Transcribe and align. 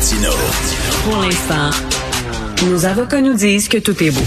Martino. 0.00 0.30
Pour 1.04 1.16
l'instant, 1.18 1.68
nos 2.66 2.86
avocats 2.86 3.20
nous 3.20 3.34
disent 3.34 3.68
que 3.68 3.76
tout 3.76 4.02
est 4.02 4.10
beau. 4.10 4.22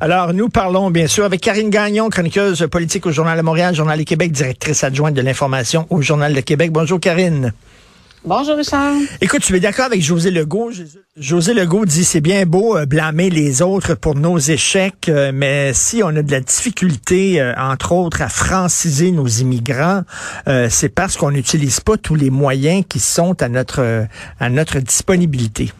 Alors, 0.00 0.32
nous 0.32 0.48
parlons 0.48 0.90
bien 0.90 1.06
sûr 1.06 1.26
avec 1.26 1.42
Karine 1.42 1.68
Gagnon, 1.68 2.08
chroniqueuse 2.08 2.66
politique 2.70 3.04
au 3.04 3.12
Journal 3.12 3.36
de 3.36 3.42
Montréal, 3.42 3.74
Journal 3.74 3.98
de 3.98 4.04
Québec, 4.04 4.32
directrice 4.32 4.82
adjointe 4.82 5.12
de 5.12 5.20
l'information 5.20 5.86
au 5.90 6.00
Journal 6.00 6.32
de 6.32 6.40
Québec. 6.40 6.72
Bonjour 6.72 6.98
Karine. 6.98 7.52
Bonjour 8.28 8.58
Richard. 8.58 8.92
Écoute, 9.22 9.40
tu 9.40 9.56
es 9.56 9.60
d'accord 9.60 9.86
avec 9.86 10.02
José 10.02 10.30
Legault? 10.30 10.70
José 11.16 11.54
Legault 11.54 11.86
dit 11.86 12.04
c'est 12.04 12.20
bien 12.20 12.44
beau 12.44 12.76
euh, 12.76 12.84
blâmer 12.84 13.30
les 13.30 13.62
autres 13.62 13.94
pour 13.94 14.16
nos 14.16 14.36
échecs, 14.36 15.08
euh, 15.08 15.32
mais 15.34 15.72
si 15.72 16.02
on 16.02 16.08
a 16.08 16.20
de 16.20 16.30
la 16.30 16.40
difficulté, 16.40 17.40
euh, 17.40 17.54
entre 17.56 17.92
autres, 17.92 18.20
à 18.20 18.28
franciser 18.28 19.12
nos 19.12 19.26
immigrants, 19.26 20.02
c'est 20.68 20.90
parce 20.90 21.16
qu'on 21.16 21.30
n'utilise 21.30 21.80
pas 21.80 21.96
tous 21.96 22.16
les 22.16 22.28
moyens 22.28 22.84
qui 22.86 23.00
sont 23.00 23.42
à 23.42 23.48
notre 23.48 24.06
à 24.38 24.50
notre 24.50 24.78
disponibilité. 24.80 25.72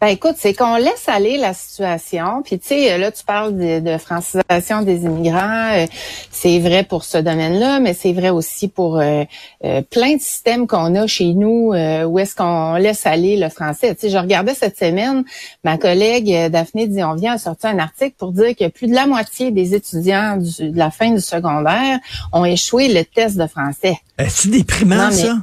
Ben 0.00 0.08
écoute, 0.08 0.34
c'est 0.36 0.54
qu'on 0.54 0.76
laisse 0.76 1.08
aller 1.08 1.38
la 1.38 1.52
situation. 1.52 2.42
Puis 2.44 2.60
tu 2.60 2.68
sais, 2.68 2.98
là 2.98 3.10
tu 3.10 3.24
parles 3.24 3.56
de, 3.56 3.98
francisation 3.98 4.82
des 4.82 5.02
immigrants. 5.02 5.72
Euh, 5.72 5.86
c'est 6.30 6.60
vrai 6.60 6.84
pour 6.84 7.02
ce 7.02 7.18
domaine-là, 7.18 7.80
mais 7.80 7.94
c'est 7.94 8.12
vrai 8.12 8.30
aussi 8.30 8.68
pour 8.68 9.00
euh, 9.00 9.24
euh, 9.64 9.82
plein 9.82 10.14
de 10.14 10.20
systèmes 10.20 10.68
qu'on 10.68 10.94
a 10.94 11.08
chez 11.08 11.34
nous 11.34 11.72
où 11.72 12.18
est-ce 12.18 12.36
qu'on 12.36 12.74
laisse 12.74 13.06
aller 13.06 13.36
le 13.36 13.48
français. 13.48 13.92
Tu 13.96 14.02
sais, 14.02 14.10
je 14.10 14.18
regardais 14.18 14.54
cette 14.54 14.78
semaine, 14.78 15.24
ma 15.64 15.78
collègue 15.78 16.48
Daphné 16.48 16.86
Dionvien 16.86 17.32
a 17.32 17.38
sorti 17.38 17.66
un 17.66 17.80
article 17.80 18.14
pour 18.16 18.30
dire 18.30 18.54
que 18.54 18.68
plus 18.68 18.86
de 18.86 18.94
la 18.94 19.06
moitié 19.06 19.50
des 19.50 19.74
étudiants 19.74 20.36
de 20.36 20.78
la 20.78 20.92
fin 20.92 21.10
du 21.10 21.20
secondaire 21.20 21.98
ont 22.32 22.44
échoué 22.44 22.86
le 22.88 23.04
test 23.04 23.36
de 23.36 23.48
français. 23.48 23.98
C'est 24.28 24.50
déprimant 24.50 25.10
ça? 25.10 25.38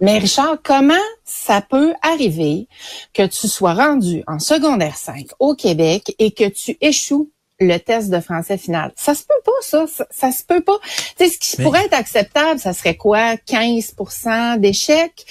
Mais 0.00 0.18
Richard, 0.18 0.58
comment 0.62 0.94
ça 1.24 1.60
peut 1.60 1.94
arriver 2.02 2.68
que 3.12 3.26
tu 3.26 3.48
sois 3.48 3.74
rendu 3.74 4.22
en 4.26 4.38
secondaire 4.38 4.96
5 4.96 5.26
au 5.38 5.54
Québec 5.54 6.14
et 6.18 6.30
que 6.30 6.48
tu 6.48 6.76
échoues 6.80 7.30
le 7.58 7.76
test 7.76 8.08
de 8.08 8.20
français 8.20 8.56
final? 8.56 8.92
Ça 8.96 9.14
se 9.14 9.24
peut 9.24 9.42
pas, 9.44 9.52
ça. 9.60 9.86
Ça, 10.10 10.32
se 10.32 10.42
peut 10.42 10.62
pas. 10.62 10.78
Tu 11.18 11.26
sais, 11.26 11.30
ce 11.30 11.38
qui 11.38 11.62
pourrait 11.62 11.84
être 11.84 11.94
acceptable, 11.94 12.58
ça 12.58 12.72
serait 12.72 12.96
quoi? 12.96 13.34
15% 13.34 14.58
d'échecs? 14.58 15.26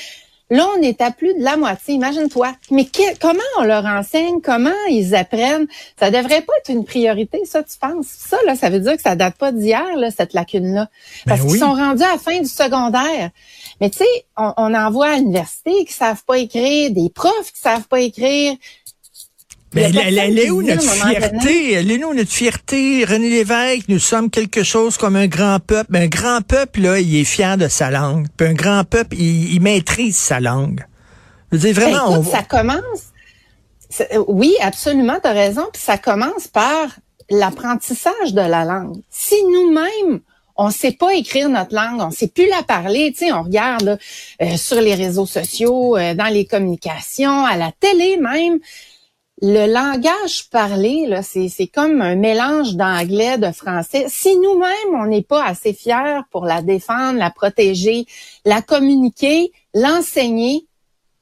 Là, 0.50 0.68
on 0.76 0.82
est 0.82 1.00
à 1.02 1.12
plus 1.12 1.36
de 1.36 1.44
la 1.44 1.58
moitié. 1.58 1.94
Imagine-toi. 1.94 2.54
Mais 2.72 2.88
comment 3.22 3.40
on 3.60 3.64
leur 3.64 3.86
enseigne? 3.86 4.42
Comment 4.42 4.72
ils 4.90 5.16
apprennent? 5.16 5.68
Ça 6.00 6.10
devrait 6.10 6.42
pas 6.42 6.54
être 6.60 6.70
une 6.70 6.86
priorité, 6.86 7.46
ça, 7.46 7.62
tu 7.62 7.78
penses? 7.78 8.08
Ça, 8.08 8.38
là, 8.46 8.56
ça 8.56 8.70
veut 8.70 8.80
dire 8.80 8.96
que 8.96 9.02
ça 9.02 9.16
date 9.16 9.36
pas 9.36 9.52
d'hier, 9.52 9.96
là, 9.96 10.10
cette 10.10 10.34
lacune-là. 10.34 10.90
Ben 11.26 11.38
Parce 11.38 11.42
qu'ils 11.42 11.60
sont 11.60 11.74
rendus 11.74 12.04
à 12.04 12.14
la 12.14 12.18
fin 12.18 12.40
du 12.40 12.48
secondaire. 12.48 13.30
Mais 13.80 13.90
tu 13.90 14.00
sais, 14.00 14.26
on, 14.38 14.54
on 14.58 14.74
en 14.74 14.90
voit 14.92 15.12
à 15.12 15.16
l'université 15.18 15.86
qui 15.86 15.94
savent 15.94 16.24
pas 16.26 16.40
écrire, 16.40 16.92
des 16.92 17.10
profs 17.10 17.52
qui 17.54 17.60
savent 17.60 17.88
pas 17.88 18.00
écrire. 18.00 18.56
Mais 19.74 19.84
elle, 19.84 20.40
est 20.40 20.50
où 20.50 20.64
notre 20.64 20.82
fierté? 20.82 21.74
Elle 21.74 21.92
est 21.92 22.04
où 22.04 22.14
notre 22.14 22.32
fierté? 22.32 23.06
René 23.06 23.30
Lévesque, 23.30 23.88
nous 23.88 24.00
sommes 24.00 24.32
quelque 24.32 24.64
chose 24.64 24.98
comme 24.98 25.16
un 25.16 25.28
grand 25.28 25.60
peuple. 25.60 25.96
un 25.96 26.08
grand 26.08 26.42
peuple, 26.42 26.82
là, 26.82 27.00
il 27.00 27.16
est 27.16 27.24
fier 27.24 27.58
de 27.58 27.68
sa 27.68 27.92
langue. 27.92 28.28
Puis 28.36 28.48
un 28.48 28.54
grand 28.54 28.84
peuple, 28.84 29.16
il, 29.16 29.60
maîtrise 29.62 30.18
sa 30.18 30.40
langue. 30.40 30.86
Je 31.52 31.58
veux 31.58 31.72
dire, 31.72 31.82
vraiment, 31.82 32.12
ben, 32.12 32.22
écoute, 32.22 32.32
ça 32.32 32.44
commence. 32.44 33.12
Oui, 34.28 34.56
absolument, 34.62 35.20
tu 35.22 35.28
as 35.28 35.34
raison. 35.34 35.68
Puis 35.72 35.82
ça 35.82 35.98
commence 35.98 36.48
par 36.48 36.90
l'apprentissage 37.30 38.34
de 38.34 38.42
la 38.42 38.66
langue. 38.66 39.02
Si 39.12 39.36
nous-mêmes, 39.44 40.22
on 40.58 40.72
sait 40.72 40.92
pas 40.92 41.14
écrire 41.14 41.48
notre 41.48 41.76
langue, 41.76 42.02
on 42.02 42.12
sait 42.12 42.28
plus 42.28 42.50
la 42.50 42.64
parler. 42.64 43.12
Tu 43.12 43.26
sais, 43.26 43.32
on 43.32 43.44
regarde 43.44 44.00
euh, 44.42 44.58
sur 44.58 44.82
les 44.82 44.96
réseaux 44.96 45.28
sociaux, 45.28 45.96
euh, 45.96 46.16
dans 46.16 46.28
les 46.28 46.46
communications, 46.46 47.46
à 47.46 47.56
la 47.56 47.72
télé 47.72 48.18
même 48.18 48.60
le 49.42 49.72
langage 49.72 50.50
parlé, 50.50 51.06
là, 51.08 51.24
c'est, 51.24 51.48
c'est 51.48 51.68
comme 51.68 52.02
un 52.02 52.16
mélange 52.16 52.76
d'anglais, 52.76 53.38
de 53.38 53.52
français. 53.52 54.06
Si 54.10 54.36
nous-mêmes, 54.38 55.02
on 55.02 55.06
n'est 55.06 55.24
pas 55.24 55.46
assez 55.46 55.74
fiers 55.74 56.22
pour 56.30 56.46
la 56.46 56.62
défendre, 56.62 57.20
la 57.20 57.30
protéger, 57.30 58.06
la 58.44 58.62
communiquer, 58.62 59.52
l'enseigner, 59.74 60.66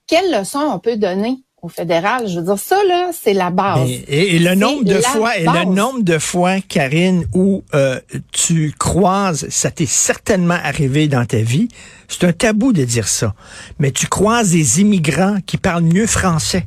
quelle 0.07 0.31
leçon 0.31 0.59
on 0.59 0.79
peut 0.79 0.97
donner 0.97 1.37
au 1.61 1.69
fédéral? 1.69 2.27
Je 2.27 2.39
veux 2.39 2.45
dire, 2.45 2.57
ça, 2.57 2.83
là, 2.87 3.11
c'est 3.13 3.33
la 3.33 3.51
base. 3.51 3.87
Et, 4.07 4.39
le 4.39 4.55
nombre 4.55 4.83
de 4.83 4.99
fois, 4.99 5.37
et 5.37 5.43
le 5.43 5.65
nombre 5.65 6.01
de 6.01 6.17
fois, 6.17 6.59
Karine, 6.61 7.27
où 7.35 7.63
euh, 7.75 7.99
tu 8.31 8.73
croises, 8.79 9.47
ça 9.49 9.69
t'est 9.69 9.85
certainement 9.85 10.57
arrivé 10.63 11.07
dans 11.07 11.25
ta 11.25 11.41
vie, 11.41 11.67
c'est 12.07 12.23
un 12.23 12.33
tabou 12.33 12.73
de 12.73 12.83
dire 12.83 13.07
ça, 13.07 13.35
mais 13.77 13.91
tu 13.91 14.07
croises 14.07 14.51
des 14.51 14.81
immigrants 14.81 15.37
qui 15.45 15.57
parlent 15.57 15.83
mieux 15.83 16.07
français 16.07 16.65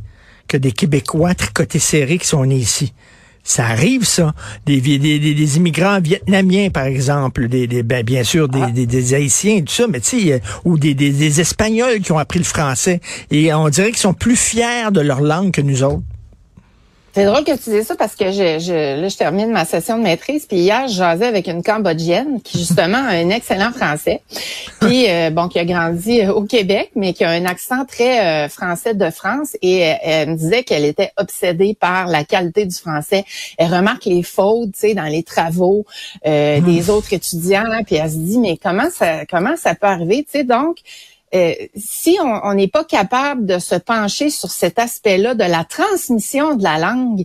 que 0.50 0.56
des 0.56 0.72
Québécois 0.72 1.34
tricotés 1.34 1.78
serrés 1.78 2.18
qui 2.18 2.26
sont 2.26 2.44
nés 2.44 2.56
ici. 2.56 2.92
Ça 3.44 3.66
arrive, 3.66 4.04
ça. 4.04 4.34
Des, 4.66 4.80
des, 4.80 4.98
des, 4.98 5.56
immigrants 5.56 6.00
vietnamiens, 6.00 6.70
par 6.70 6.84
exemple, 6.84 7.48
des, 7.48 7.66
des 7.66 7.82
ben, 7.82 8.04
bien 8.04 8.24
sûr 8.24 8.48
des, 8.48 8.60
ah. 8.60 8.70
des, 8.70 9.14
Haïtiens, 9.14 9.60
tout 9.60 9.72
ça, 9.72 9.86
mais 9.88 10.00
tu 10.00 10.20
sais, 10.20 10.32
euh, 10.32 10.38
ou 10.64 10.76
des, 10.76 10.94
des 10.94 11.40
Espagnols 11.40 12.00
qui 12.00 12.12
ont 12.12 12.18
appris 12.18 12.38
le 12.38 12.44
français. 12.44 13.00
Et 13.30 13.54
on 13.54 13.68
dirait 13.68 13.90
qu'ils 13.90 13.98
sont 13.98 14.12
plus 14.12 14.36
fiers 14.36 14.90
de 14.92 15.00
leur 15.00 15.20
langue 15.20 15.52
que 15.52 15.62
nous 15.62 15.82
autres. 15.82 16.02
C'est 17.12 17.24
drôle 17.24 17.42
que 17.42 17.56
tu 17.56 17.70
dises 17.70 17.86
ça 17.86 17.96
parce 17.96 18.14
que 18.14 18.30
je, 18.30 18.60
je, 18.60 19.00
là, 19.00 19.08
je 19.08 19.16
termine 19.16 19.50
ma 19.50 19.64
session 19.64 19.98
de 19.98 20.02
maîtrise. 20.02 20.46
Puis 20.46 20.58
hier, 20.58 20.86
je 20.86 20.94
jasais 20.94 21.26
avec 21.26 21.48
une 21.48 21.62
Cambodgienne 21.64 22.40
qui, 22.40 22.58
justement, 22.58 22.98
a 22.98 23.14
un 23.14 23.30
excellent 23.30 23.72
français. 23.72 24.22
Puis, 24.80 25.10
euh, 25.10 25.30
bon, 25.30 25.48
qui 25.48 25.58
a 25.58 25.64
grandi 25.64 26.20
euh, 26.20 26.32
au 26.32 26.44
Québec, 26.44 26.92
mais 26.94 27.12
qui 27.12 27.24
a 27.24 27.30
un 27.30 27.46
accent 27.46 27.84
très 27.84 28.44
euh, 28.44 28.48
français 28.48 28.94
de 28.94 29.10
France. 29.10 29.56
Et 29.60 29.78
elle 29.78 30.30
me 30.30 30.36
disait 30.36 30.62
qu'elle 30.62 30.84
était 30.84 31.10
obsédée 31.16 31.76
par 31.78 32.06
la 32.06 32.22
qualité 32.22 32.64
du 32.64 32.76
français. 32.76 33.24
Elle 33.58 33.74
remarque 33.74 34.04
les 34.04 34.22
fautes, 34.22 34.72
tu 34.74 34.80
sais, 34.80 34.94
dans 34.94 35.02
les 35.04 35.24
travaux 35.24 35.84
des 36.24 36.60
mmh. 36.60 36.90
autres 36.90 37.12
étudiants. 37.12 37.64
Là, 37.64 37.82
puis 37.84 37.96
elle 37.96 38.10
se 38.10 38.16
dit, 38.16 38.38
mais 38.38 38.56
comment 38.56 38.88
ça, 38.90 39.26
comment 39.26 39.56
ça 39.56 39.74
peut 39.74 39.88
arriver, 39.88 40.24
tu 40.24 40.38
sais, 40.38 40.44
donc... 40.44 40.78
Euh, 41.34 41.54
si 41.76 42.18
on 42.20 42.54
n'est 42.54 42.68
pas 42.68 42.84
capable 42.84 43.46
de 43.46 43.58
se 43.58 43.76
pencher 43.76 44.30
sur 44.30 44.50
cet 44.50 44.78
aspect-là 44.78 45.34
de 45.34 45.44
la 45.44 45.64
transmission 45.64 46.56
de 46.56 46.62
la 46.64 46.78
langue, 46.78 47.24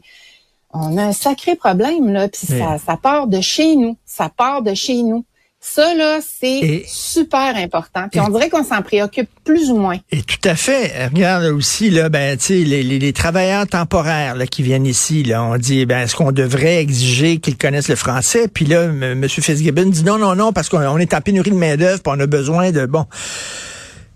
on 0.72 0.98
a 0.98 1.04
un 1.06 1.14
sacré 1.14 1.56
problème 1.56 2.12
là. 2.12 2.28
Puis 2.28 2.48
ça, 2.48 2.78
ça 2.78 2.98
part 2.98 3.28
de 3.28 3.42
chez 3.42 3.76
nous, 3.76 3.98
ça 4.06 4.30
part 4.30 4.62
de 4.62 4.74
chez 4.74 5.02
nous. 5.02 5.26
Ça, 5.68 5.96
là, 5.96 6.20
c'est 6.22 6.84
super 6.86 7.56
important. 7.56 8.08
Puis 8.12 8.20
on 8.20 8.30
dirait 8.30 8.50
qu'on 8.50 8.64
s'en 8.64 8.84
préoccupe 8.84 9.28
plus 9.44 9.72
ou 9.72 9.78
moins. 9.78 9.98
Et 10.12 10.22
tout 10.22 10.38
à 10.48 10.54
fait. 10.54 11.08
Regarde 11.08 11.46
aussi, 11.46 11.90
là, 11.90 12.08
ben, 12.08 12.38
tu 12.38 12.46
sais, 12.46 12.54
les, 12.54 12.84
les, 12.84 13.14
travailleurs 13.14 13.66
temporaires 13.66 14.36
là, 14.36 14.46
qui 14.46 14.62
viennent 14.62 14.86
ici, 14.86 15.24
là, 15.24 15.44
on 15.44 15.58
dit, 15.58 15.88
ben, 15.88 16.02
est-ce 16.02 16.16
qu'on 16.16 16.32
devrait 16.32 16.78
exiger 16.78 17.40
qu'ils 17.40 17.58
connaissent 17.58 17.88
le 17.88 17.96
français? 17.96 18.48
Puis 18.48 18.66
là, 18.66 18.84
M. 18.84 19.28
Fitzgibbon 19.28 19.88
dit 19.88 20.04
non, 20.04 20.20
non, 20.20 20.36
non, 20.36 20.54
parce 20.54 20.70
qu'on 20.70 21.00
est 21.00 21.14
en 21.16 21.22
pénurie 21.22 21.50
de 21.50 21.56
main-d'œuvre, 21.56 22.02
on 22.06 22.20
a 22.20 22.28
besoin 22.28 22.70
de, 22.70 22.86
bon 22.86 23.08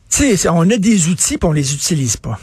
tu 0.10 0.38
sais, 0.38 0.50
on 0.50 0.70
a 0.70 0.78
des 0.78 1.08
outils 1.08 1.38
puis 1.38 1.48
on 1.48 1.52
les 1.52 1.74
utilise 1.74 2.18
pas. 2.18 2.40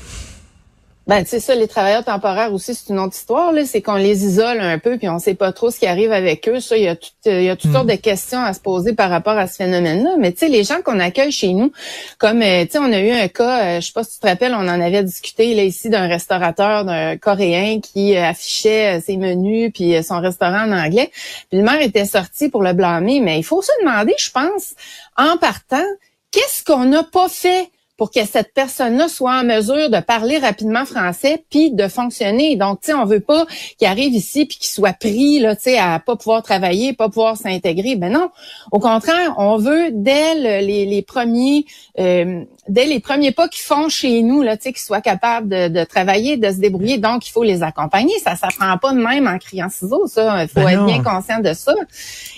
Ben, 1.06 1.22
tu 1.22 1.30
sais 1.30 1.40
ça, 1.40 1.54
les 1.54 1.68
travailleurs 1.68 2.04
temporaires 2.04 2.52
aussi, 2.52 2.74
c'est 2.74 2.92
une 2.92 2.98
autre 2.98 3.14
histoire. 3.14 3.52
Là, 3.52 3.64
c'est 3.64 3.80
qu'on 3.80 3.94
les 3.94 4.24
isole 4.24 4.58
un 4.60 4.80
peu, 4.80 4.98
puis 4.98 5.08
on 5.08 5.20
sait 5.20 5.34
pas 5.34 5.52
trop 5.52 5.70
ce 5.70 5.78
qui 5.78 5.86
arrive 5.86 6.10
avec 6.10 6.48
eux. 6.48 6.58
Ça, 6.58 6.76
il 6.76 6.82
y 6.82 6.88
a, 6.88 6.96
tout, 6.96 7.10
il 7.26 7.44
y 7.44 7.48
a 7.48 7.54
toutes 7.54 7.70
hmm. 7.70 7.74
sortes 7.74 7.86
de 7.86 7.94
questions 7.94 8.40
à 8.40 8.52
se 8.52 8.58
poser 8.58 8.92
par 8.92 9.08
rapport 9.08 9.38
à 9.38 9.46
ce 9.46 9.54
phénomène-là. 9.54 10.16
Mais 10.18 10.32
tu 10.32 10.38
sais, 10.38 10.48
les 10.48 10.64
gens 10.64 10.82
qu'on 10.82 10.98
accueille 10.98 11.30
chez 11.30 11.52
nous, 11.52 11.70
comme 12.18 12.42
euh, 12.42 12.64
tu 12.64 12.72
sais, 12.72 12.78
on 12.78 12.92
a 12.92 12.98
eu 12.98 13.12
un 13.12 13.28
cas, 13.28 13.76
euh, 13.76 13.80
je 13.80 13.86
sais 13.86 13.92
pas 13.92 14.02
si 14.02 14.14
tu 14.14 14.18
te 14.20 14.26
rappelles, 14.26 14.52
on 14.52 14.66
en 14.66 14.80
avait 14.80 15.04
discuté 15.04 15.54
là 15.54 15.62
ici 15.62 15.90
d'un 15.90 16.08
restaurateur, 16.08 16.84
d'un 16.84 17.16
Coréen 17.16 17.78
qui 17.78 18.16
euh, 18.16 18.24
affichait 18.24 19.00
ses 19.00 19.16
menus 19.16 19.70
puis 19.72 20.02
son 20.02 20.18
restaurant 20.20 20.64
en 20.64 20.72
anglais. 20.72 21.12
Puis 21.50 21.60
le 21.60 21.62
maire 21.62 21.82
était 21.82 22.04
sorti 22.04 22.48
pour 22.48 22.64
le 22.64 22.72
blâmer, 22.72 23.20
mais 23.20 23.38
il 23.38 23.44
faut 23.44 23.62
se 23.62 23.70
demander, 23.80 24.14
je 24.18 24.32
pense, 24.32 24.74
en 25.16 25.36
partant 25.36 25.86
qu'est-ce 26.36 26.62
qu'on 26.62 26.84
n'a 26.84 27.02
pas 27.02 27.30
fait? 27.30 27.70
Pour 27.96 28.10
que 28.10 28.24
cette 28.24 28.52
personne-là 28.52 29.08
soit 29.08 29.40
en 29.40 29.44
mesure 29.44 29.90
de 29.90 30.00
parler 30.00 30.38
rapidement 30.38 30.84
français 30.84 31.44
puis 31.50 31.72
de 31.72 31.88
fonctionner. 31.88 32.56
Donc, 32.56 32.80
tu 32.80 32.90
sais, 32.90 32.94
on 32.94 33.04
veut 33.04 33.20
pas 33.20 33.46
qu'il 33.78 33.86
arrive 33.86 34.12
ici 34.12 34.44
puis 34.44 34.58
qu'il 34.58 34.68
soit 34.68 34.92
pris 34.92 35.38
là, 35.38 35.56
tu 35.56 35.62
sais, 35.62 35.78
à 35.78 35.98
pas 35.98 36.16
pouvoir 36.16 36.42
travailler, 36.42 36.92
pas 36.92 37.08
pouvoir 37.08 37.36
s'intégrer. 37.36 37.96
Ben 37.96 38.12
non. 38.12 38.30
Au 38.70 38.78
contraire, 38.78 39.34
on 39.38 39.56
veut 39.56 39.90
dès 39.92 40.34
les, 40.62 40.84
les 40.84 41.02
premiers 41.02 41.64
euh, 41.98 42.44
dès 42.68 42.86
les 42.86 43.00
premiers 43.00 43.32
pas 43.32 43.48
qu'ils 43.48 43.62
font 43.62 43.88
chez 43.88 44.22
nous, 44.22 44.42
là, 44.42 44.56
tu 44.56 44.64
sais, 44.64 44.72
qu'ils 44.72 44.82
soient 44.82 45.00
capables 45.00 45.48
de, 45.48 45.68
de, 45.68 45.84
travailler, 45.84 46.36
de 46.36 46.50
se 46.50 46.56
débrouiller. 46.56 46.98
Donc, 46.98 47.26
il 47.26 47.30
faut 47.30 47.42
les 47.42 47.62
accompagner. 47.62 48.14
Ça, 48.22 48.36
ça 48.36 48.48
prend 48.56 48.76
pas 48.78 48.92
de 48.92 48.98
même 48.98 49.26
en 49.26 49.38
criant 49.38 49.68
ciseaux, 49.68 50.06
ça. 50.06 50.42
Il 50.42 50.48
faut 50.48 50.60
ben 50.60 50.68
être 50.70 50.86
bien 50.86 51.02
conscient 51.02 51.40
de 51.40 51.52
ça. 51.52 51.74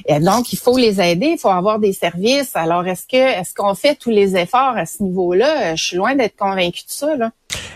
Et 0.07 0.21
donc, 0.21 0.53
il 0.53 0.59
faut 0.59 0.77
les 0.77 1.01
aider. 1.01 1.31
Il 1.33 1.39
faut 1.39 1.49
avoir 1.49 1.79
des 1.79 1.93
services. 1.93 2.55
Alors, 2.55 2.87
est-ce 2.87 3.07
que, 3.07 3.17
est-ce 3.17 3.55
qu'on 3.55 3.75
fait 3.75 3.95
tous 3.95 4.11
les 4.11 4.37
efforts 4.37 4.77
à 4.77 4.87
ce 4.87 5.03
niveau-là? 5.03 5.48
Je 5.75 5.83
suis 5.83 5.97
loin 5.97 6.15
d'être 6.15 6.37
convaincue 6.37 6.85
de 6.85 6.91
ça, 6.91 7.17
là. 7.17 7.33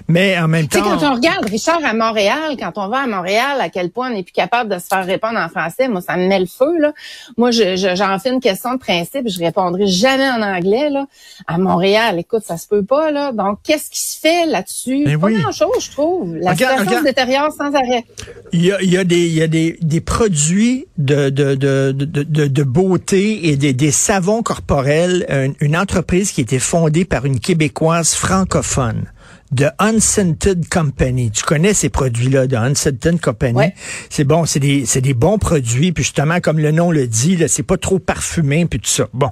Mais 0.09 0.39
en 0.39 0.49
même 0.49 0.69
temps. 0.69 0.81
Tu 0.81 0.85
sais, 0.85 0.91
quand 0.91 1.13
on 1.13 1.15
regarde 1.15 1.49
Richard 1.49 1.85
à 1.85 1.95
Montréal, 1.95 2.57
quand 2.59 2.73
on 2.77 2.89
va 2.89 2.99
à 2.99 3.07
Montréal, 3.07 3.61
à 3.61 3.69
quel 3.69 3.91
point 3.91 4.11
on 4.11 4.15
n'est 4.15 4.23
plus 4.23 4.33
capable 4.33 4.75
de 4.75 4.79
se 4.79 4.87
faire 4.87 5.07
répondre 5.07 5.39
en 5.39 5.49
français, 5.49 5.89
moi, 5.89 6.01
ça 6.01 6.17
me 6.17 6.27
met 6.27 6.41
le 6.41 6.47
feu, 6.47 6.79
là. 6.79 6.93
Moi, 7.37 7.51
je, 7.51 7.77
j'en 7.97 8.19
fais 8.19 8.31
une 8.31 8.41
question 8.41 8.75
de 8.75 8.79
principe, 8.79 9.29
je 9.29 9.39
répondrai 9.39 9.87
jamais 9.87 10.29
en 10.29 10.43
anglais, 10.43 10.91
là. 10.91 11.07
À 11.47 11.57
Montréal, 11.59 12.19
écoute, 12.19 12.43
ça 12.45 12.57
se 12.59 12.67
peut 12.67 12.85
pas, 12.85 13.11
là. 13.11 13.33
Donc, 13.33 13.61
qu'est-ce 13.65 13.91
qui 13.91 14.01
se 14.01 14.19
fait 14.19 14.47
là-dessus? 14.47 15.05
Pas 15.19 15.31
grand-chose, 15.31 15.71
je 15.81 15.91
trouve. 15.91 16.37
La 16.37 16.53
situation 16.53 16.99
se 16.99 17.05
détériore 17.05 17.53
sans 17.53 17.75
arrêt. 17.75 18.05
Il 18.53 18.65
y 18.65 18.73
a, 18.73 18.83
il 18.83 18.91
y 18.91 18.99
a 18.99 19.05
des, 19.05 19.27
il 19.27 19.35
y 19.35 19.43
a 19.43 19.49
des, 19.49 19.79
des 19.81 20.01
produits 20.01 20.87
de, 20.99 21.31
de, 21.31 21.55
de, 21.55 21.93
de, 21.93 22.25
de 22.25 22.63
beauté 22.63 23.49
et 23.49 23.57
des, 23.57 23.73
des 23.73 23.91
savons 23.91 24.43
corporels, 24.43 25.25
une, 25.29 25.55
une 25.61 25.77
entreprise 25.77 26.33
qui 26.33 26.41
a 26.41 26.43
été 26.43 26.59
fondée 26.59 27.05
par 27.05 27.25
une 27.25 27.41
Québécoise 27.41 28.15
francophone 28.15 29.11
de 29.53 29.69
Unscented 29.79 30.69
Company. 30.69 31.31
Tu 31.31 31.45
connais 31.45 31.75
ces 31.75 31.89
produits-là 31.89 32.47
de 32.47 32.57
Unscented 32.57 33.21
Company? 33.21 33.73
C'est 34.11 34.25
bon, 34.25 34.47
c'est 34.47 34.61
des, 34.61 34.87
c'est 34.87 35.01
des 35.01 35.15
bons 35.15 35.39
produits. 35.39 35.93
Puis 35.93 36.05
justement, 36.05 36.41
comme 36.41 36.59
le 36.59 36.73
nom 36.73 36.91
le 36.91 37.07
dit, 37.07 37.37
là, 37.37 37.49
c'est 37.49 37.63
pas 37.63 37.77
trop 37.77 37.99
parfumé, 37.99 38.67
puis 38.67 38.81
tout 38.81 38.91
ça. 38.91 39.09
Bon. 39.13 39.31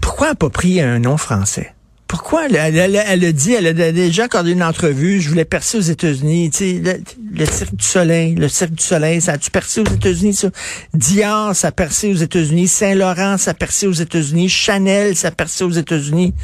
Pourquoi 0.00 0.28
n'a 0.28 0.34
pas 0.34 0.50
pris 0.50 0.80
un 0.80 0.98
nom 0.98 1.16
français? 1.16 1.74
Pourquoi? 2.14 2.46
Elle, 2.46 2.54
elle, 2.76 2.94
elle, 2.94 3.24
a 3.24 3.32
dit, 3.32 3.54
elle 3.54 3.66
a 3.66 3.72
déjà 3.72 4.26
accordé 4.26 4.52
une 4.52 4.62
entrevue, 4.62 5.20
je 5.20 5.28
voulais 5.28 5.44
percer 5.44 5.78
aux 5.78 5.80
États-Unis, 5.80 6.48
tu 6.50 6.58
sais, 6.58 6.72
le, 6.80 7.40
le, 7.40 7.44
Cirque 7.44 7.74
du 7.74 7.84
Soleil, 7.84 8.36
le 8.36 8.48
Cirque 8.48 8.70
du 8.70 8.84
Soleil, 8.84 9.20
ça 9.20 9.32
a-tu 9.32 9.50
percé 9.50 9.80
aux 9.80 9.84
États-Unis, 9.84 10.32
ça? 10.32 10.48
Dior, 10.94 11.56
ça 11.56 11.68
a 11.68 11.72
percé 11.72 12.12
aux 12.12 12.16
États-Unis, 12.16 12.68
Saint-Laurent, 12.68 13.36
ça 13.36 13.50
a 13.50 13.54
percé 13.54 13.88
aux 13.88 13.92
États-Unis, 13.92 14.48
Chanel, 14.48 15.16
ça 15.16 15.26
a 15.26 15.30
percé 15.32 15.64
aux 15.64 15.72
États-Unis. 15.72 16.34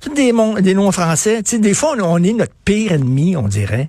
Tous 0.00 0.12
des, 0.12 0.32
des 0.62 0.74
noms 0.74 0.90
français. 0.90 1.44
Tu 1.44 1.50
sais, 1.50 1.58
des 1.60 1.74
fois, 1.74 1.94
on, 2.02 2.20
est 2.24 2.32
notre 2.32 2.54
pire 2.64 2.90
ennemi, 2.90 3.36
on 3.36 3.46
dirait. 3.46 3.88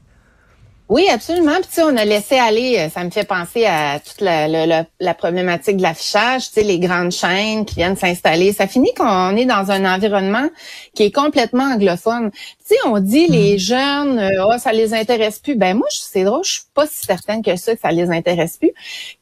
Oui, 0.91 1.07
absolument. 1.07 1.55
Puis 1.61 1.81
on 1.81 1.95
a 1.95 2.03
laissé 2.03 2.35
aller, 2.37 2.77
euh, 2.77 2.89
ça 2.89 3.05
me 3.05 3.11
fait 3.11 3.23
penser 3.23 3.65
à 3.65 4.01
toute 4.01 4.19
la, 4.19 4.49
la, 4.49 4.85
la 4.99 5.13
problématique 5.13 5.77
de 5.77 5.81
l'affichage, 5.83 6.47
tu 6.47 6.55
sais, 6.55 6.63
les 6.63 6.79
grandes 6.79 7.13
chaînes 7.13 7.63
qui 7.63 7.75
viennent 7.75 7.95
s'installer. 7.95 8.51
Ça 8.51 8.67
finit 8.67 8.93
qu'on 8.93 9.37
est 9.37 9.45
dans 9.45 9.71
un 9.71 9.85
environnement 9.85 10.49
qui 10.93 11.03
est 11.03 11.11
complètement 11.15 11.63
anglophone. 11.63 12.29
Tu 12.31 12.75
sais, 12.75 12.75
on 12.85 12.99
dit 12.99 13.27
les 13.27 13.55
mm. 13.55 13.59
jeunes, 13.59 14.19
euh, 14.19 14.45
oh, 14.45 14.57
ça 14.57 14.73
les 14.73 14.93
intéresse 14.93 15.39
plus. 15.39 15.55
Ben 15.55 15.77
moi, 15.77 15.87
c'est 15.89 16.25
drôle, 16.25 16.43
je 16.43 16.51
suis 16.51 16.63
pas 16.73 16.85
si 16.85 17.05
certaine 17.05 17.41
que 17.41 17.55
ça, 17.55 17.73
que 17.73 17.79
ça 17.79 17.93
les 17.93 18.09
intéresse 18.11 18.57
plus. 18.57 18.73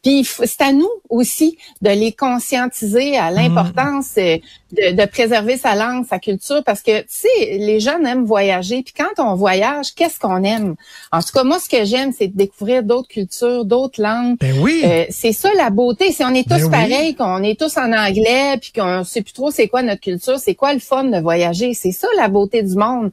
Puis 0.02 0.26
c'est 0.26 0.62
à 0.62 0.72
nous 0.72 0.90
aussi 1.08 1.60
de 1.84 1.92
les 1.92 2.14
conscientiser 2.14 3.16
à 3.16 3.30
l'importance 3.30 4.16
mm. 4.18 4.40
De, 4.72 4.96
de, 4.96 5.06
préserver 5.06 5.58
sa 5.58 5.76
langue, 5.76 6.06
sa 6.08 6.20
culture, 6.20 6.64
parce 6.64 6.82
que 6.82 7.02
tu 7.02 7.08
sais, 7.10 7.58
les 7.58 7.80
jeunes 7.80 8.06
aiment 8.06 8.26
voyager. 8.26 8.84
Puis 8.84 8.94
quand 8.96 9.24
on 9.24 9.36
voyage, 9.36 9.94
qu'est-ce 9.96 10.20
qu'on 10.20 10.44
aime? 10.44 10.76
En 11.12 11.22
tout 11.22 11.32
cas, 11.34 11.44
moi, 11.44 11.60
ce 11.60 11.70
que 11.70 11.86
j'aime, 11.86 12.12
c'est 12.18 12.28
de 12.28 12.38
découvrir 12.38 12.84
d'autres 12.84 13.08
cultures, 13.08 13.66
d'autres 13.66 14.02
langues. 14.02 14.38
Ben 14.40 14.56
oui. 14.62 14.82
Euh, 14.84 15.06
c'est 15.10 15.34
ça 15.34 15.50
la 15.56 15.70
beauté. 15.70 16.12
Si 16.12 16.24
on 16.24 16.34
est 16.34 16.48
tous 16.48 16.70
ben 16.70 16.72
pareils, 16.72 17.16
qu'on 17.16 17.44
est 17.44 17.60
tous 17.60 17.78
en 17.78 17.92
anglais, 17.92 18.58
puis 18.62 18.72
qu'on 18.76 19.04
sait 19.04 19.22
plus 19.22 19.34
trop 19.34 19.52
c'est 19.52 19.68
quoi 19.68 19.82
notre 19.82 20.02
culture, 20.02 20.40
c'est 20.40 20.56
quoi 20.56 20.74
le 20.74 20.80
fun 20.80 21.06
de 21.06 21.20
voyager. 21.20 21.74
C'est 21.74 21.92
ça 21.92 22.08
la 22.18 22.28
beauté 22.28 22.62
du 22.64 22.76
monde. 22.76 23.12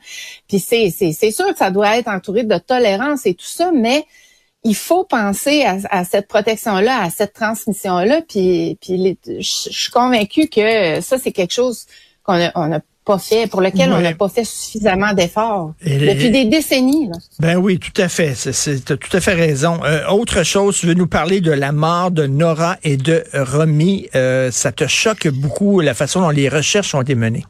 Puis 0.49 0.59
c'est 0.59 0.91
c'est 0.91 1.31
sûr 1.31 1.47
que 1.53 1.59
ça 1.59 1.71
doit 1.71 1.97
être 1.97 2.09
entouré 2.09 2.45
de 2.45 2.59
tolérance 2.59 3.27
et 3.27 3.35
tout 3.35 3.47
ça, 3.47 3.71
mais 3.73 4.05
il 4.65 4.75
faut 4.75 5.05
penser 5.05 5.65
à, 5.65 6.05
cette 6.05 6.27
protection-là, 6.27 7.05
à 7.05 7.11
cette 7.11 7.33
transmission-là. 7.35 8.23
Puis, 8.29 8.77
puis 8.81 9.17
je 9.27 9.41
suis 9.41 9.93
convaincue 9.93 10.49
que 10.49 11.01
ça, 11.01 11.19
c'est 11.19 11.33
quelque 11.33 11.53
chose 11.53 11.87
qu'on 12.25 12.45
a, 12.45 12.51
on 12.57 12.73
a 12.73 12.81
pas 13.07 13.19
fait, 13.19 13.47
pour 13.47 13.61
lequel 13.61 13.93
on 13.93 14.01
n'a 14.01 14.15
pas 14.15 14.29
fait 14.29 14.45
suffisamment 14.45 15.15
d'efforts 15.15 15.73
depuis 15.81 16.31
des 16.31 16.45
décennies. 16.45 17.09
Ben 17.39 17.57
oui, 17.57 17.79
tout 17.79 18.03
à 18.03 18.09
fait. 18.09 18.35
C'est 18.35 18.85
tout 18.85 19.17
à 19.17 19.21
fait 19.21 19.35
raison. 19.35 19.79
Euh, 19.85 20.09
autre 20.09 20.43
chose, 20.43 20.77
tu 20.77 20.87
veux 20.87 20.95
nous 20.95 21.07
parler 21.07 21.41
de 21.41 21.53
la 21.53 21.71
mort 21.71 22.11
de 22.11 22.27
Nora 22.27 22.77
et 22.83 22.97
de 22.97 23.23
Romy. 23.33 24.09
Euh, 24.17 24.51
ça 24.51 24.73
te 24.73 24.89
choque 24.89 25.29
beaucoup 25.29 25.81
la 25.81 25.95
façon 25.95 26.21
dont 26.21 26.31
les 26.31 26.49
recherches 26.49 26.95
ont 26.97 27.03
été 27.03 27.15
menées. 27.15 27.45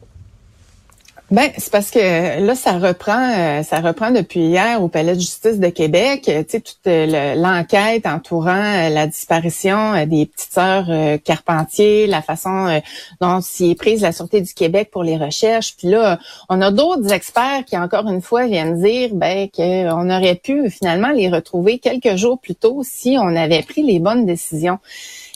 Ben, 1.29 1.51
c'est 1.57 1.71
parce 1.73 1.91
que 1.91 2.39
là, 2.39 2.55
ça 2.55 2.79
reprend, 2.79 3.33
euh, 3.37 3.61
ça 3.61 3.81
reprend 3.81 4.11
depuis 4.11 4.39
hier 4.39 4.81
au 4.81 4.87
Palais 4.87 5.13
de 5.13 5.19
justice 5.19 5.59
de 5.59 5.67
Québec. 5.67 6.21
Tu 6.23 6.31
sais, 6.31 6.61
toute 6.61 6.79
l'enquête 6.85 8.05
entourant 8.05 8.87
la 8.89 9.07
disparition 9.07 10.05
des 10.05 10.25
petites 10.25 10.53
sœurs 10.53 10.87
Carpentier, 11.25 12.07
la 12.07 12.21
façon 12.21 12.81
dont 13.19 13.41
s'y 13.41 13.71
est 13.71 13.75
prise 13.75 14.03
la 14.03 14.13
Sûreté 14.13 14.39
du 14.39 14.53
Québec 14.53 14.89
pour 14.89 15.03
les 15.03 15.17
recherches. 15.17 15.75
Puis 15.75 15.89
là, 15.89 16.17
on 16.47 16.61
a 16.61 16.71
d'autres 16.71 17.11
experts 17.11 17.65
qui, 17.65 17.77
encore 17.77 18.07
une 18.07 18.21
fois, 18.21 18.47
viennent 18.47 18.81
dire 18.81 19.09
ben, 19.13 19.49
qu'on 19.53 20.09
aurait 20.09 20.39
pu 20.41 20.69
finalement 20.69 21.09
les 21.09 21.27
retrouver 21.29 21.79
quelques 21.79 22.15
jours 22.15 22.39
plus 22.39 22.55
tôt 22.55 22.83
si 22.83 23.17
on 23.19 23.35
avait 23.35 23.63
pris 23.63 23.83
les 23.83 23.99
bonnes 23.99 24.25
décisions. 24.25 24.79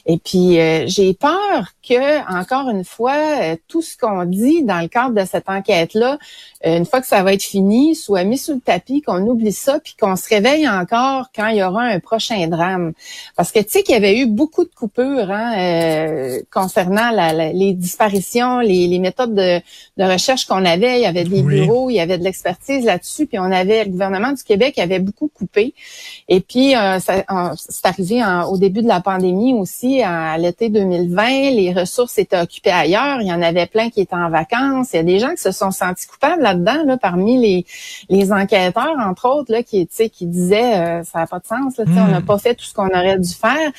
Et 0.05 0.17
puis, 0.17 0.59
euh, 0.59 0.85
j'ai 0.87 1.13
peur 1.13 1.73
que, 1.87 2.39
encore 2.39 2.69
une 2.69 2.83
fois, 2.83 3.15
euh, 3.41 3.55
tout 3.67 3.81
ce 3.81 3.95
qu'on 3.95 4.25
dit 4.25 4.63
dans 4.63 4.79
le 4.79 4.87
cadre 4.87 5.13
de 5.13 5.25
cette 5.25 5.47
enquête-là, 5.47 6.17
euh, 6.65 6.77
une 6.77 6.85
fois 6.85 7.01
que 7.01 7.07
ça 7.07 7.21
va 7.21 7.33
être 7.33 7.43
fini, 7.43 7.95
soit 7.95 8.23
mis 8.23 8.37
sous 8.37 8.55
le 8.55 8.59
tapis, 8.61 9.01
qu'on 9.01 9.21
oublie 9.27 9.51
ça, 9.51 9.79
puis 9.79 9.95
qu'on 9.99 10.15
se 10.15 10.27
réveille 10.27 10.67
encore 10.67 11.27
quand 11.35 11.47
il 11.47 11.57
y 11.57 11.63
aura 11.63 11.83
un 11.83 11.99
prochain 11.99 12.47
drame. 12.47 12.93
Parce 13.35 13.51
que 13.51 13.59
tu 13.59 13.69
sais 13.69 13.83
qu'il 13.83 13.93
y 13.93 13.97
avait 13.97 14.17
eu 14.17 14.25
beaucoup 14.25 14.63
de 14.63 14.71
coupures 14.73 15.31
hein, 15.31 16.37
concernant 16.51 17.11
les 17.53 17.73
disparitions, 17.73 18.59
les, 18.59 18.99
méthodes 18.99 19.35
de, 19.35 19.61
recherche 19.99 20.45
qu'on 20.45 20.65
avait. 20.65 20.99
Il 20.99 21.03
y 21.03 21.05
avait 21.05 21.23
des 21.23 21.41
bureaux, 21.41 21.89
il 21.89 21.95
y 21.95 21.99
avait 21.99 22.17
de 22.17 22.23
l'expertise 22.23 22.85
là-dessus, 22.85 23.27
puis 23.27 23.39
on 23.39 23.51
avait 23.51 23.85
le 23.85 23.91
gouvernement 23.91 24.31
du 24.31 24.43
Québec 24.43 24.75
qui 24.75 24.81
avait 24.81 24.99
beaucoup 24.99 25.29
coupé. 25.33 25.73
Et 26.27 26.41
puis, 26.41 26.73
c'est 26.99 27.85
arrivé 27.85 28.23
au 28.49 28.57
début 28.57 28.81
de 28.81 28.87
la 28.87 29.01
pandémie 29.01 29.53
aussi 29.53 29.90
à 29.99 30.37
l'été 30.37 30.69
2020, 30.69 31.51
les 31.51 31.73
ressources 31.73 32.17
étaient 32.17 32.39
occupées 32.39 32.71
ailleurs. 32.71 33.21
Il 33.21 33.27
y 33.27 33.33
en 33.33 33.41
avait 33.41 33.65
plein 33.65 33.89
qui 33.89 34.01
étaient 34.01 34.15
en 34.15 34.29
vacances. 34.29 34.93
Il 34.93 34.97
y 34.97 34.99
a 34.99 35.03
des 35.03 35.19
gens 35.19 35.31
qui 35.31 35.41
se 35.41 35.51
sont 35.51 35.71
sentis 35.71 36.07
coupables 36.07 36.41
là-dedans, 36.41 36.83
là, 36.85 36.97
parmi 36.97 37.37
les, 37.39 37.65
les 38.09 38.31
enquêteurs, 38.31 38.95
entre 38.99 39.27
autres, 39.27 39.51
là, 39.51 39.63
qui, 39.63 39.87
qui 39.87 40.25
disaient 40.25 40.77
euh, 40.79 41.03
ça 41.03 41.19
n'a 41.19 41.27
pas 41.27 41.39
de 41.39 41.45
sens, 41.45 41.77
là, 41.77 41.85
on 41.87 42.07
n'a 42.07 42.19
hmm. 42.19 42.25
pas 42.25 42.37
fait 42.37 42.55
tout 42.55 42.65
ce 42.65 42.73
qu'on 42.73 42.87
aurait 42.87 43.19
dû 43.19 43.33
faire. 43.33 43.71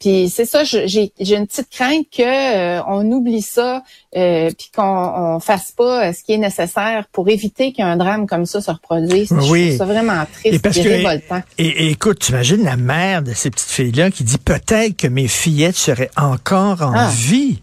Puis 0.00 0.30
c'est 0.30 0.44
ça, 0.44 0.62
j'ai 0.62 1.12
une 1.18 1.46
petite 1.46 1.70
crainte 1.70 2.06
que 2.16 2.22
euh, 2.22 2.82
on 2.86 3.10
oublie 3.10 3.42
ça, 3.42 3.82
euh, 4.16 4.50
puis 4.56 4.70
qu'on 4.74 4.82
on 4.82 5.40
fasse 5.40 5.72
pas 5.72 6.08
euh, 6.08 6.12
ce 6.12 6.22
qui 6.22 6.32
est 6.32 6.38
nécessaire 6.38 7.06
pour 7.12 7.28
éviter 7.28 7.72
qu'un 7.72 7.96
drame 7.96 8.26
comme 8.26 8.46
ça 8.46 8.60
se 8.60 8.70
reproduise. 8.70 9.32
Oui. 9.50 9.76
Je 9.76 9.82
vraiment 9.82 10.24
triste 10.32 10.64
et, 10.76 10.82
révoltant. 10.82 11.42
Et, 11.58 11.90
écoute, 11.90 12.20
tu 12.20 12.32
imagines 12.32 12.62
la 12.62 12.76
mère 12.76 13.22
de 13.22 13.32
ces 13.32 13.50
petites 13.50 13.70
filles-là 13.70 14.10
qui 14.10 14.22
dit 14.22 14.38
peut-être 14.38 14.96
que 14.96 15.08
mes 15.08 15.28
fillettes 15.28 15.76
seraient 15.76 16.10
encore 16.16 16.82
en 16.82 16.92
ah. 16.94 17.10
vie. 17.12 17.60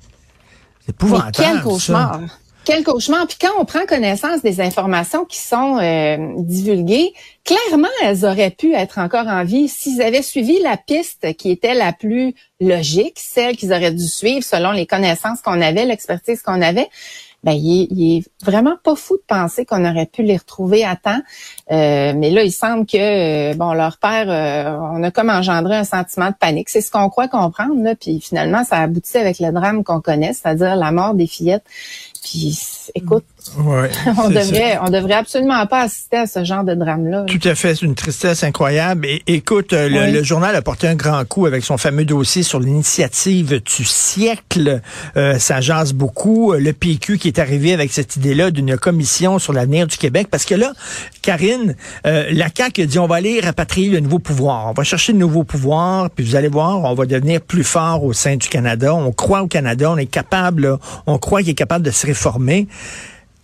C'est 0.85 0.91
épouvantable. 0.91 1.31
quel 1.37 1.61
cauchemar. 1.61 2.19
Quel 2.65 2.83
cauchemar. 2.83 3.27
Puis 3.27 3.37
quand 3.39 3.51
on 3.59 3.65
prend 3.65 3.85
connaissance 3.85 4.41
des 4.41 4.59
informations 4.59 5.23
qui 5.23 5.37
sont 5.37 5.77
euh, 5.77 6.17
divulguées, 6.39 7.13
clairement, 7.43 7.87
elles 8.03 8.25
auraient 8.25 8.49
pu 8.49 8.73
être 8.73 8.97
encore 8.97 9.27
en 9.27 9.43
vie 9.43 9.67
s'ils 9.67 10.01
avaient 10.01 10.23
suivi 10.23 10.59
la 10.59 10.75
piste 10.75 11.35
qui 11.35 11.51
était 11.51 11.75
la 11.75 11.93
plus 11.93 12.33
logique, 12.59 13.17
celle 13.17 13.55
qu'ils 13.55 13.71
auraient 13.71 13.91
dû 13.91 14.07
suivre 14.07 14.43
selon 14.43 14.71
les 14.71 14.87
connaissances 14.87 15.41
qu'on 15.41 15.61
avait, 15.61 15.85
l'expertise 15.85 16.41
qu'on 16.41 16.61
avait 16.61 16.89
ben 17.45 17.51
il 17.51 18.17
est, 18.17 18.23
vraiment 18.43 18.75
pas 18.83 18.95
fou 18.95 19.17
de 19.17 19.23
penser 19.27 19.65
qu'on 19.65 19.85
aurait 19.85 20.07
pu 20.07 20.23
les 20.23 20.35
retrouver 20.35 20.83
à 20.83 20.95
temps. 20.95 21.21
Euh, 21.71 22.13
mais 22.15 22.31
là, 22.31 22.43
il 22.43 22.51
semble 22.51 22.87
que 22.87 23.51
euh, 23.51 23.53
bon, 23.53 23.73
leur 23.73 23.99
père, 23.99 24.25
euh, 24.29 24.75
on 24.91 25.03
a 25.03 25.11
comme 25.11 25.29
engendré 25.29 25.75
un 25.75 25.83
sentiment 25.83 26.29
de 26.31 26.35
panique. 26.35 26.69
C'est 26.69 26.81
ce 26.81 26.89
qu'on 26.89 27.07
croit 27.07 27.27
comprendre, 27.27 27.81
là. 27.83 27.93
Puis 27.95 28.19
finalement, 28.19 28.63
ça 28.63 28.77
aboutit 28.77 29.17
avec 29.17 29.37
le 29.39 29.51
drame 29.51 29.83
qu'on 29.83 30.01
connaît, 30.01 30.33
c'est-à-dire 30.33 30.75
la 30.75 30.91
mort 30.91 31.13
des 31.13 31.27
fillettes. 31.27 31.65
Puis 32.25 32.57
écoute, 32.95 33.23
on 33.57 34.29
devrait, 34.29 34.79
on 34.81 34.89
devrait 34.89 35.13
absolument 35.13 35.65
pas 35.67 35.81
assister 35.81 36.17
à 36.17 36.27
ce 36.27 36.43
genre 36.43 36.63
de 36.63 36.73
drame-là. 36.73 37.25
Tout 37.27 37.39
à 37.47 37.55
fait, 37.55 37.75
c'est 37.75 37.85
une 37.85 37.95
tristesse 37.95 38.43
incroyable. 38.43 39.05
Et 39.05 39.21
écoute, 39.27 39.73
euh, 39.73 40.11
le, 40.11 40.23
journal 40.23 40.55
a 40.55 40.61
porté 40.61 40.87
un 40.87 40.95
grand 40.95 41.23
coup 41.25 41.45
avec 41.45 41.63
son 41.63 41.77
fameux 41.77 42.05
dossier 42.05 42.43
sur 42.43 42.59
l'initiative 42.59 43.61
du 43.61 43.85
siècle. 43.85 44.81
Euh, 45.15 45.37
ça 45.37 45.61
jase 45.61 45.93
beaucoup. 45.93 46.53
Le 46.53 46.73
PQ 46.73 47.17
qui 47.17 47.27
est 47.27 47.39
arrivé 47.39 47.73
avec 47.73 47.91
cette 47.91 48.15
idée-là 48.15 48.51
d'une 48.51 48.77
commission 48.77 49.37
sur 49.39 49.53
l'avenir 49.53 49.87
du 49.87 49.97
Québec, 49.97 50.27
parce 50.31 50.45
que 50.45 50.55
là, 50.55 50.73
Karine, 51.21 51.75
euh, 52.07 52.27
la 52.31 52.47
CAQ 52.55 52.81
a 52.81 52.85
dit 52.85 52.99
on 52.99 53.07
va 53.07 53.15
aller 53.15 53.39
rapatrier 53.39 53.89
le 53.89 53.99
nouveau 53.99 54.19
pouvoir. 54.19 54.67
On 54.67 54.73
va 54.73 54.83
chercher 54.83 55.13
le 55.13 55.19
nouveau 55.19 55.43
pouvoir, 55.43 56.09
puis 56.09 56.25
vous 56.25 56.35
allez 56.35 56.47
voir, 56.47 56.83
on 56.83 56.93
va 56.93 57.05
devenir 57.05 57.41
plus 57.41 57.63
fort 57.63 58.03
au 58.03 58.13
sein 58.13 58.37
du 58.37 58.47
Canada. 58.49 58.93
On 58.95 59.11
croit 59.11 59.43
au 59.43 59.47
Canada, 59.47 59.91
on 59.91 59.97
est 59.97 60.05
capable, 60.05 60.77
on 61.05 61.17
croit 61.17 61.41
qu'il 61.41 61.51
est 61.51 61.55
capable 61.55 61.85
de 61.85 61.91
se 61.91 62.07
réformer. 62.07 62.67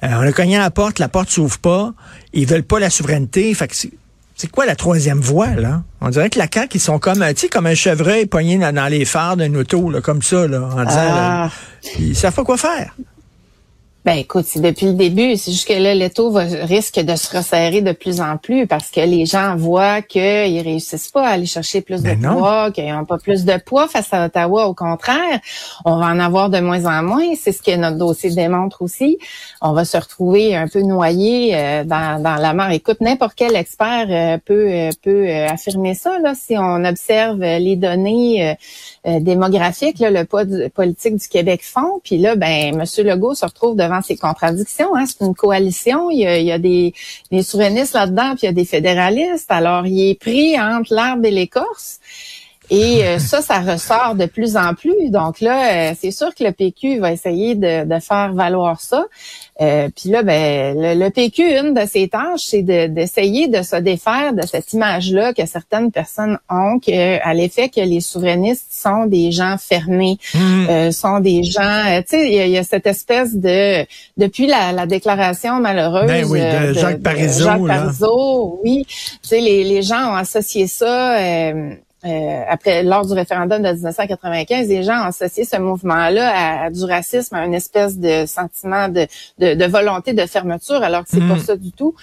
Euh, 0.03 0.07
on 0.13 0.21
a 0.21 0.31
cogné 0.31 0.57
à 0.57 0.59
la 0.59 0.71
porte, 0.71 0.99
la 0.99 1.09
porte 1.09 1.29
s'ouvre 1.29 1.59
pas. 1.59 1.93
Ils 2.33 2.47
veulent 2.47 2.63
pas 2.63 2.79
la 2.79 2.89
souveraineté. 2.89 3.53
Fait 3.53 3.67
que 3.67 3.75
c'est 3.75 4.49
quoi 4.49 4.65
la 4.65 4.75
troisième 4.75 5.19
voie, 5.19 5.51
là? 5.51 5.83
On 6.01 6.09
dirait 6.09 6.29
que 6.29 6.39
la 6.39 6.47
CAQ, 6.51 6.77
ils 6.77 6.81
sont 6.81 6.97
comme, 6.97 7.19
tu 7.19 7.41
sais, 7.41 7.49
comme 7.49 7.67
un 7.67 7.75
chevreuil 7.75 8.25
pogné 8.25 8.57
dans, 8.57 8.87
les 8.87 9.05
phares 9.05 9.37
d'un 9.37 9.53
auto, 9.53 9.91
là, 9.91 10.01
comme 10.01 10.23
ça, 10.23 10.47
là, 10.47 10.61
en 10.63 10.83
disant, 10.83 10.99
ah. 10.99 11.49
ils 11.99 12.15
savent 12.15 12.33
pas 12.33 12.43
quoi 12.43 12.57
faire. 12.57 12.95
Ben 14.03 14.13
écoute, 14.13 14.45
c'est 14.47 14.61
depuis 14.61 14.87
le 14.87 14.93
début. 14.93 15.37
C'est 15.37 15.51
juste 15.51 15.67
que 15.67 15.73
là, 15.73 15.93
l'étau 15.93 16.31
risque 16.31 16.99
de 16.99 17.15
se 17.15 17.37
resserrer 17.37 17.81
de 17.81 17.91
plus 17.91 18.19
en 18.19 18.37
plus 18.37 18.65
parce 18.65 18.89
que 18.89 18.99
les 18.99 19.27
gens 19.27 19.55
voient 19.55 20.01
qu'ils 20.01 20.59
réussissent 20.59 21.11
pas 21.11 21.27
à 21.27 21.33
aller 21.33 21.45
chercher 21.45 21.81
plus 21.81 22.01
de 22.01 22.15
ben 22.15 22.35
poids, 22.35 22.71
qu'ils 22.71 22.91
n'ont 22.91 23.05
pas 23.05 23.19
plus 23.19 23.45
de 23.45 23.57
poids 23.63 23.87
face 23.87 24.11
à 24.11 24.25
Ottawa. 24.25 24.65
Au 24.65 24.73
contraire, 24.73 25.39
on 25.85 25.97
va 25.97 26.07
en 26.07 26.19
avoir 26.19 26.49
de 26.49 26.59
moins 26.59 26.85
en 26.85 27.03
moins. 27.03 27.35
C'est 27.39 27.51
ce 27.51 27.61
que 27.61 27.75
notre 27.75 27.99
dossier 27.99 28.31
démontre 28.31 28.81
aussi. 28.81 29.19
On 29.61 29.73
va 29.73 29.85
se 29.85 29.97
retrouver 29.97 30.55
un 30.55 30.67
peu 30.67 30.81
noyé 30.81 31.55
euh, 31.55 31.83
dans, 31.83 32.19
dans, 32.23 32.37
la 32.37 32.53
mer. 32.55 32.71
Écoute, 32.71 33.01
n'importe 33.01 33.33
quel 33.35 33.55
expert 33.55 34.07
euh, 34.09 34.39
peut 34.43 34.67
euh, 34.71 34.89
peut 35.03 35.29
affirmer 35.47 35.93
ça. 35.93 36.17
Là, 36.17 36.33
si 36.33 36.57
on 36.57 36.83
observe 36.85 37.39
les 37.39 37.75
données 37.75 38.55
démographiques, 39.05 39.99
là, 39.99 40.11
le 40.11 40.25
poids 40.25 40.43
politique 40.73 41.15
du 41.15 41.27
Québec 41.27 41.61
fond, 41.63 41.99
puis 42.03 42.17
là, 42.17 42.35
ben, 42.35 42.75
Monsieur 42.77 43.03
Legault 43.03 43.33
se 43.33 43.45
retrouve 43.45 43.75
devant 43.75 44.01
ces 44.01 44.15
contradictions. 44.15 44.95
Hein. 44.95 45.05
C'est 45.05 45.25
une 45.25 45.33
coalition. 45.33 46.09
Il 46.11 46.19
y 46.19 46.51
a, 46.51 46.59
des, 46.59 46.93
des 47.31 47.43
souverainistes 47.43 47.93
là-dedans, 47.93 48.35
puis 48.35 48.43
il 48.43 48.45
y 48.45 48.49
a 48.49 48.53
des 48.53 48.65
fédéralistes. 48.65 49.49
Alors, 49.49 49.87
il 49.87 50.11
est 50.11 50.19
pris 50.19 50.59
entre 50.59 50.93
l'arbre 50.93 51.25
et 51.25 51.31
l'écorce. 51.31 51.99
Et 52.73 53.03
euh, 53.03 53.19
ça, 53.19 53.41
ça 53.41 53.59
ressort 53.59 54.15
de 54.15 54.25
plus 54.25 54.55
en 54.55 54.73
plus. 54.73 55.09
Donc 55.09 55.41
là, 55.41 55.89
euh, 55.91 55.93
c'est 55.99 56.11
sûr 56.11 56.33
que 56.33 56.41
le 56.45 56.53
PQ 56.53 56.99
va 56.99 57.11
essayer 57.11 57.53
de, 57.55 57.83
de 57.83 57.99
faire 57.99 58.31
valoir 58.33 58.79
ça. 58.79 59.03
Euh, 59.59 59.89
puis 59.93 60.09
là, 60.09 60.23
ben, 60.23 60.77
le, 60.79 61.09
PQ, 61.09 61.43
une 61.43 61.73
de 61.73 61.85
ses 61.85 62.07
tâches, 62.07 62.45
c'est 62.45 62.61
d'essayer 62.61 63.49
de, 63.49 63.61
se 63.61 63.75
défaire 63.75 64.31
de 64.33 64.43
cette 64.47 64.71
image-là 64.71 65.33
que 65.33 65.45
certaines 65.45 65.91
personnes 65.91 66.39
ont, 66.49 66.79
que, 66.79 67.21
à 67.21 67.33
l'effet 67.33 67.67
que 67.67 67.81
les 67.81 67.99
souverainistes 67.99 68.67
sont 68.71 69.05
des 69.05 69.33
gens 69.33 69.57
fermés, 69.59 70.17
mmh. 70.33 70.91
sont 70.91 71.19
des 71.19 71.43
gens, 71.43 71.83
tu 72.07 72.17
sais, 72.17 72.31
il 72.31 72.49
y, 72.49 72.57
a 72.57 72.63
cette 72.63 72.87
espèce 72.87 73.35
de, 73.35 73.85
depuis 74.15 74.47
la, 74.47 74.85
déclaration 74.85 75.59
malheureuse 75.59 76.07
ben 76.07 76.25
oui, 76.25 76.39
de, 76.39 76.73
Jacques 76.73 77.03
Parizeau, 77.03 77.43
Jacques 77.43 77.67
Parizeau, 77.67 78.59
oui, 78.63 78.85
tu 78.87 78.95
sais, 79.21 79.41
les, 79.41 79.65
les 79.65 79.81
gens 79.81 80.13
ont 80.13 80.15
associé 80.15 80.67
ça. 80.67 81.17
Euh, 82.03 82.43
après 82.49 82.81
lors 82.81 83.05
du 83.05 83.13
référendum 83.13 83.61
de 83.61 83.69
1995, 83.69 84.67
les 84.67 84.81
gens 84.81 85.03
ont 85.03 85.07
associé 85.07 85.45
ce 85.45 85.57
mouvement-là 85.57 86.63
à, 86.63 86.69
du 86.71 86.83
racisme, 86.83 87.35
à 87.35 87.45
une 87.45 87.53
espèce 87.53 87.97
de 87.99 88.25
sentiment 88.25 88.89
de, 88.89 89.07
de, 89.37 89.65
volonté 89.65 90.13
de 90.13 90.25
fermeture, 90.25 90.81
alors 90.81 91.03
que 91.03 91.09
c'est 91.11 91.19
pas 91.19 91.35
mm. 91.35 91.39
ça 91.39 91.55
du 91.55 91.71
tout. 91.71 91.93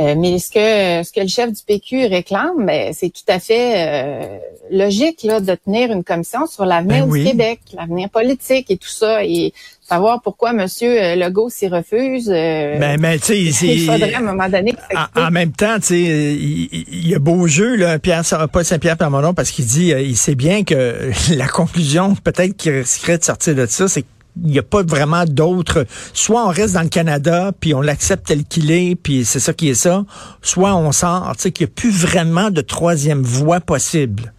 Euh, 0.00 0.14
mais 0.16 0.38
ce 0.38 0.48
que 0.48 1.06
ce 1.06 1.12
que 1.12 1.20
le 1.20 1.28
chef 1.28 1.52
du 1.52 1.62
PQ 1.62 2.06
réclame, 2.06 2.64
ben, 2.64 2.94
c'est 2.94 3.10
tout 3.10 3.28
à 3.28 3.38
fait 3.38 3.74
euh, 3.76 4.38
logique 4.70 5.22
là, 5.22 5.40
de 5.40 5.54
tenir 5.54 5.92
une 5.92 6.02
commission 6.02 6.46
sur 6.46 6.64
l'avenir 6.64 7.06
ben 7.06 7.12
du 7.12 7.24
Québec, 7.24 7.60
l'avenir 7.76 8.08
politique 8.08 8.70
et 8.70 8.78
tout 8.78 8.88
ça. 8.88 9.22
Et 9.22 9.52
savoir 9.92 10.22
pourquoi 10.22 10.52
Monsieur 10.52 10.90
euh, 10.90 11.16
Legault 11.16 11.50
s'y 11.50 11.68
refuse. 11.68 12.30
Euh, 12.30 12.78
ben, 12.78 12.98
ben 12.98 13.18
tu 13.18 13.52
sais, 13.52 13.66
il 13.66 13.86
faudrait 13.86 14.14
à 14.14 14.18
un 14.18 14.22
moment 14.22 14.48
donné. 14.48 14.74
En, 15.16 15.30
même 15.30 15.52
temps, 15.52 15.78
tu 15.78 15.88
sais, 15.88 16.00
il, 16.00 17.08
y 17.08 17.14
a 17.14 17.18
beau 17.18 17.46
jeu 17.46 17.76
là, 17.76 17.98
Pierre, 17.98 18.22
pas 18.50 18.64
Saint-Pierre 18.64 18.96
Plamondon, 18.96 19.34
parce 19.34 19.50
qu'il 19.50 19.66
dit, 19.66 19.92
euh, 19.92 20.00
il 20.00 20.16
sait 20.16 20.34
bien 20.34 20.64
que 20.64 21.10
la 21.36 21.46
conclusion, 21.46 22.14
peut-être 22.14 22.56
qui 22.56 22.70
risquerait 22.70 23.18
de 23.18 23.24
sortir 23.24 23.54
de 23.54 23.66
ça, 23.66 23.88
c'est 23.88 24.04
il 24.42 24.50
n'y 24.50 24.58
a 24.58 24.62
pas 24.62 24.82
vraiment 24.82 25.26
d'autres. 25.26 25.84
Soit 26.14 26.46
on 26.46 26.48
reste 26.48 26.72
dans 26.72 26.80
le 26.80 26.88
Canada, 26.88 27.52
puis 27.60 27.74
on 27.74 27.82
l'accepte 27.82 28.28
tel 28.28 28.44
qu'il 28.44 28.70
est, 28.70 28.94
puis 28.94 29.26
c'est 29.26 29.40
ça 29.40 29.52
qui 29.52 29.68
est 29.68 29.74
ça. 29.74 30.06
Soit 30.40 30.74
on 30.74 30.90
sort, 30.90 31.34
tu 31.36 31.42
sais, 31.42 31.50
qu'il 31.50 31.66
n'y 31.66 31.70
a 31.70 31.74
plus 31.74 31.90
vraiment 31.90 32.50
de 32.50 32.62
troisième 32.62 33.20
voie 33.20 33.60
possible. 33.60 34.32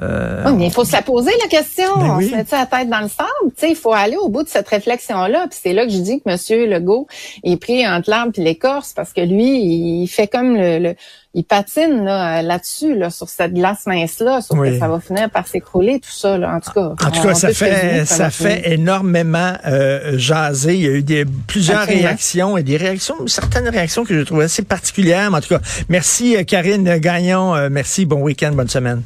Euh, 0.00 0.44
oui, 0.46 0.52
mais 0.56 0.66
il 0.66 0.72
faut 0.72 0.84
se 0.84 0.92
la 0.92 1.02
poser 1.02 1.32
la 1.42 1.48
question. 1.48 1.84
Ben 1.96 2.16
on 2.16 2.20
se 2.20 2.30
met 2.30 2.46
la 2.50 2.66
tête 2.66 2.88
dans 2.88 3.00
le 3.00 3.08
sable? 3.08 3.68
il 3.68 3.76
faut 3.76 3.92
aller 3.92 4.16
au 4.16 4.28
bout 4.28 4.42
de 4.42 4.48
cette 4.48 4.68
réflexion-là. 4.68 5.46
Puis 5.50 5.58
c'est 5.62 5.72
là 5.72 5.84
que 5.84 5.92
je 5.92 5.98
dis 5.98 6.22
que 6.22 6.30
M. 6.30 6.70
Legault 6.70 7.06
est 7.44 7.56
pris 7.56 7.86
entre 7.86 8.08
l'arbre 8.08 8.32
et 8.36 8.42
l'écorce 8.42 8.92
parce 8.94 9.12
que 9.12 9.20
lui, 9.20 10.02
il 10.02 10.08
fait 10.08 10.28
comme 10.28 10.56
le, 10.56 10.94
il 11.34 11.44
patine 11.44 12.04
là-dessus, 12.04 12.94
là, 12.94 13.08
sur 13.08 13.28
cette 13.28 13.54
glace 13.54 13.86
mince-là, 13.86 14.42
sauf 14.42 14.58
que 14.60 14.78
ça 14.78 14.86
va 14.86 15.00
finir 15.00 15.30
par 15.30 15.46
s'écrouler, 15.46 15.98
tout 15.98 16.10
ça. 16.10 16.36
Là. 16.36 16.54
En 16.54 16.60
tout 16.60 16.72
cas, 16.72 16.94
en 17.06 17.10
tout 17.10 17.22
cas, 17.22 17.34
ça 17.34 17.52
fait 17.52 18.04
ça 18.04 18.30
fait 18.30 18.72
énormément 18.72 19.52
euh, 19.66 20.18
jaser. 20.18 20.74
Il 20.74 20.82
y 20.82 20.88
a 20.88 20.90
eu 20.90 21.02
des 21.02 21.24
plusieurs 21.46 21.86
réactions 21.86 22.58
et 22.58 22.62
des 22.62 22.76
réactions, 22.76 23.26
certaines 23.26 23.68
réactions 23.68 24.04
que 24.04 24.18
je 24.18 24.24
trouvais 24.24 24.44
assez 24.44 24.62
particulières. 24.62 25.32
en 25.32 25.40
tout 25.40 25.48
cas, 25.48 25.60
merci 25.88 26.36
euh, 26.36 26.44
Karine 26.44 26.98
Gagnon. 26.98 27.54
Euh, 27.54 27.68
merci. 27.70 28.04
Bon 28.04 28.20
week-end, 28.20 28.52
bonne 28.52 28.68
semaine. 28.68 29.02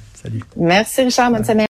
Merci 0.57 1.03
Richard, 1.03 1.31
bonne 1.31 1.45
semaine. 1.45 1.65